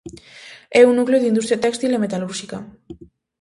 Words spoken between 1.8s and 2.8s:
e metalúrxica.